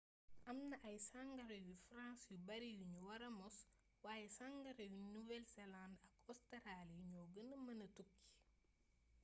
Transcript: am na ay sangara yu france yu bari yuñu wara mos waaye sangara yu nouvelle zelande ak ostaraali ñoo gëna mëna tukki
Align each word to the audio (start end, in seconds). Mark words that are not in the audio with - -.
am 0.49 0.59
na 0.69 0.77
ay 0.89 0.97
sangara 1.09 1.57
yu 1.65 1.73
france 1.87 2.23
yu 2.33 2.37
bari 2.47 2.67
yuñu 2.77 2.99
wara 3.07 3.27
mos 3.39 3.57
waaye 4.03 4.27
sangara 4.37 4.83
yu 4.93 4.97
nouvelle 5.13 5.49
zelande 5.55 6.01
ak 6.17 6.25
ostaraali 6.33 6.95
ñoo 7.11 7.27
gëna 7.33 7.55
mëna 7.65 7.87
tukki 7.95 8.23